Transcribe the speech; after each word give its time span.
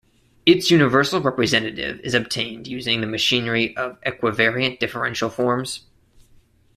Its 0.47 0.71
universal 0.71 1.21
representative 1.21 1.99
is 1.99 2.15
obtained 2.15 2.65
using 2.65 3.01
the 3.01 3.05
machinery 3.05 3.77
of 3.77 4.01
equivariant 4.01 4.79
differential 4.79 5.29
forms. 5.29 5.85